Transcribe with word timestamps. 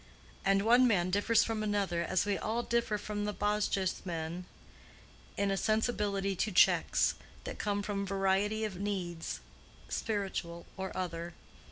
And 0.43 0.63
one 0.63 0.87
man 0.87 1.11
differs 1.11 1.43
from 1.43 1.61
another, 1.61 2.01
as 2.01 2.25
we 2.25 2.35
all 2.35 2.63
differ 2.63 2.97
from 2.97 3.25
the 3.25 3.33
Bosjesman, 3.35 4.45
in 5.37 5.51
a 5.51 5.55
sensibility 5.57 6.35
to 6.37 6.51
checks, 6.51 7.13
that 7.43 7.59
come 7.59 7.83
from 7.83 8.07
variety 8.07 8.63
of 8.65 8.77
needs, 8.77 9.41
spiritual 9.89 10.65
or 10.75 10.91
other. 10.97 11.35